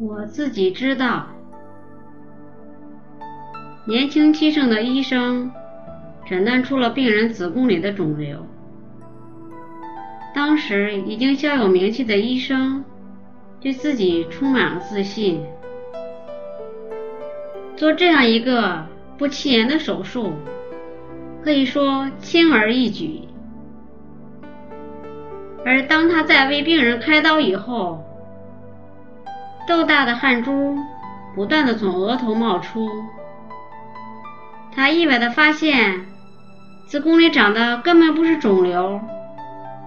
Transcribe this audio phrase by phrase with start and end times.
[0.00, 1.26] 我自己知道，
[3.84, 5.50] 年轻气盛的医生
[6.24, 8.46] 诊断出了病人子宫里的肿瘤。
[10.32, 12.84] 当时已经小有名气的医生，
[13.60, 15.42] 对自己充满了自信，
[17.74, 18.86] 做这样一个
[19.16, 20.32] 不起眼的手术，
[21.42, 23.22] 可以说轻而易举。
[25.66, 28.04] 而当他在为病人开刀以后，
[29.68, 30.78] 豆大的汗珠
[31.34, 32.88] 不断的从额头冒出，
[34.74, 36.06] 他意外的发现，
[36.86, 38.98] 子宫里长的根本不是肿瘤，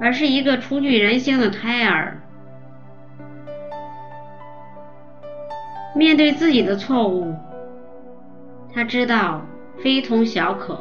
[0.00, 2.20] 而是一个初具人形的胎儿。
[5.94, 7.32] 面对自己的错误，
[8.74, 9.42] 他知道
[9.80, 10.80] 非同小可，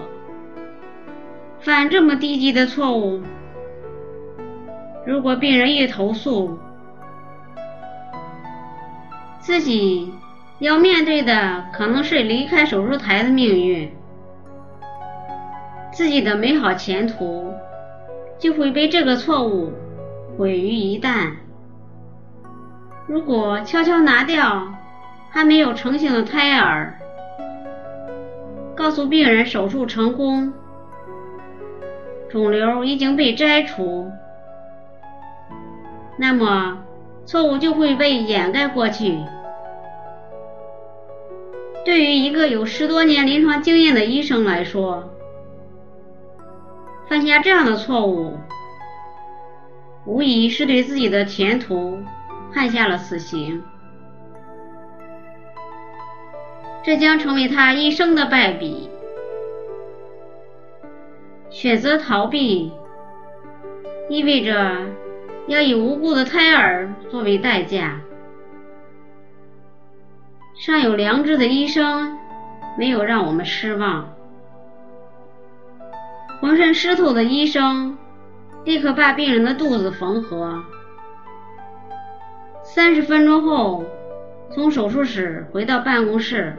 [1.59, 3.21] 犯这么低级的错误，
[5.05, 6.57] 如果病人一投诉，
[9.47, 10.13] 自己
[10.59, 13.89] 要面对的可能是离开手术台的命运，
[15.93, 17.53] 自己的美好前途
[18.37, 19.71] 就会被这个错误
[20.37, 21.31] 毁于一旦。
[23.07, 24.67] 如果悄悄拿掉
[25.29, 26.99] 还没有成型的胎儿，
[28.75, 30.51] 告诉病人手术成功，
[32.27, 34.11] 肿瘤已经被摘除，
[36.17, 36.79] 那么
[37.25, 39.17] 错误就会被掩盖过去。
[41.87, 45.09] 对于一个有十多年临床经验的医生来说，
[47.07, 48.37] 犯下这样的错误，
[50.05, 51.97] 无疑是对自己的前途
[52.53, 53.63] 判下了死刑。
[56.83, 58.89] 这将成为他一生的败笔。
[61.49, 62.73] 选择逃避，
[64.09, 64.75] 意味着
[65.47, 68.01] 要以无辜的胎儿作为代价。
[70.59, 72.17] 尚有良知的医生
[72.77, 74.13] 没有让我们失望。
[76.39, 77.97] 浑身湿透的医生
[78.65, 80.63] 立刻把病人的肚子缝合。
[82.63, 83.85] 三十分钟后，
[84.51, 86.55] 从手术室回到办公室，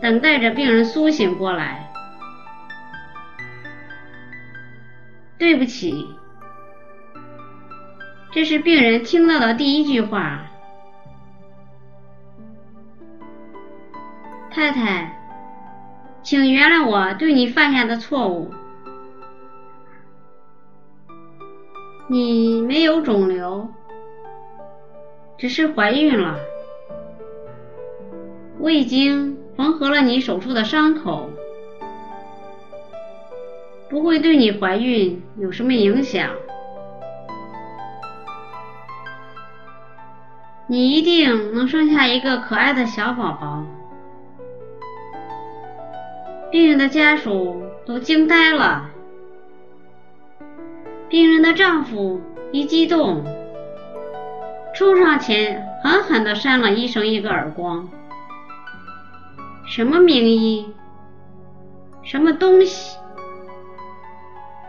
[0.00, 1.90] 等待着病人苏醒过来。
[5.38, 6.06] 对不起，
[8.32, 10.46] 这是病人听到的第一句话。
[14.56, 15.12] 太太，
[16.22, 18.50] 请原谅我对你犯下的错误。
[22.08, 23.68] 你没有肿瘤，
[25.36, 26.38] 只是怀孕了。
[28.58, 31.28] 我已经缝合了你手术的伤口，
[33.90, 36.30] 不会对你怀孕有什么影响。
[40.66, 43.62] 你一定能生下一个可爱的小宝宝。
[46.56, 48.88] 病人的家属都惊呆了，
[51.06, 52.18] 病人的丈夫
[52.50, 53.22] 一激动，
[54.74, 57.86] 冲上前狠狠地扇了医生一个耳光。
[59.66, 60.72] 什么名医？
[62.02, 62.96] 什么东西？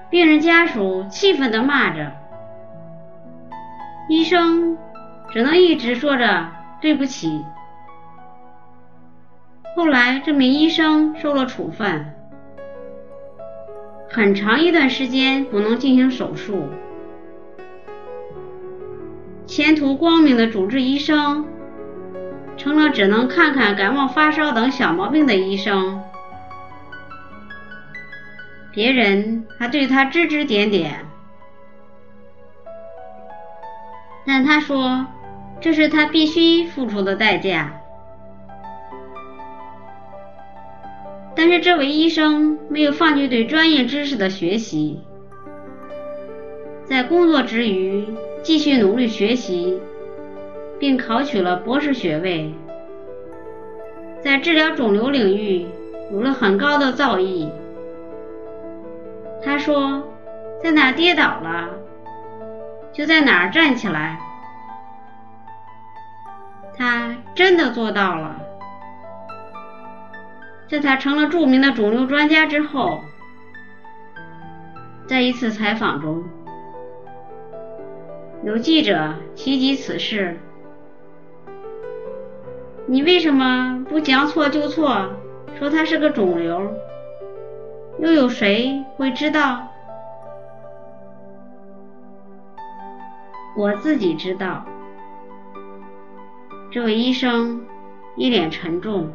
[0.10, 2.12] 病人家属气愤地骂着，
[4.10, 4.78] 医生
[5.30, 6.48] 只能一直说着
[6.82, 7.46] 对不起。
[9.78, 12.12] 后来，这名医生受了处分，
[14.10, 16.68] 很长一段时间不能进行手术。
[19.46, 21.46] 前途光明的主治医生，
[22.58, 26.02] 成了只能看看感冒发烧等小毛病的医生。
[28.72, 31.06] 别人还对他指指点点，
[34.26, 35.06] 但他说
[35.62, 37.80] 这是他必须付出的代价。
[41.50, 45.00] 但是这位医生没有放弃对专业知识的学习，
[46.84, 48.06] 在工作之余
[48.44, 49.80] 继续努力学习，
[50.78, 52.54] 并考取了博士学位，
[54.22, 55.66] 在治疗肿瘤领域
[56.12, 57.50] 有了很高的造诣。
[59.42, 60.04] 他说
[60.62, 61.70] ：“在哪跌倒了，
[62.92, 64.20] 就在哪站起来。”
[66.78, 68.47] 他真的做到了。
[70.70, 73.02] 在他成了著名的肿瘤专家之后，
[75.08, 76.26] 在一次采访中，
[78.44, 80.38] 有记者提及此事
[82.86, 85.10] ：“你为什么不将错就错，
[85.58, 86.70] 说他是个肿瘤？
[88.00, 89.70] 又有谁会知道？
[93.58, 94.66] 我自己知道。
[96.70, 97.66] 这位医生
[98.18, 99.10] 一脸沉重。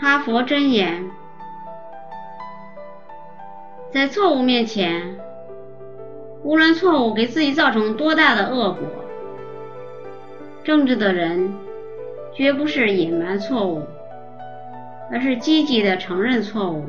[0.00, 1.10] 哈佛箴言：
[3.92, 5.18] 在错误面前，
[6.42, 8.80] 无论错误给自己造成多大的恶果，
[10.64, 11.52] 正直的人
[12.32, 13.82] 绝不是隐瞒错误，
[15.12, 16.86] 而是积极的承认错误，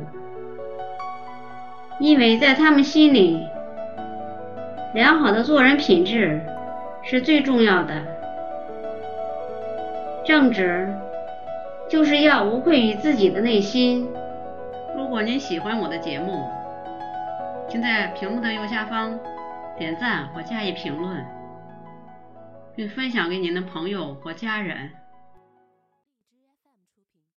[2.00, 3.46] 因为在他们心里，
[4.94, 6.40] 良好的做人品质
[7.02, 7.92] 是最重要的。
[10.24, 10.88] 正直。
[11.92, 14.08] 就是要无愧于自己的内心。
[14.96, 16.48] 如果您喜欢我的节目，
[17.68, 19.20] 请在屏幕的右下方
[19.76, 21.22] 点赞或加以评论，
[22.74, 24.88] 并分享给您的朋友或家人。